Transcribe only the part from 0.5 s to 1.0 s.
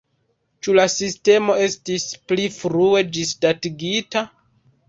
Ĉu la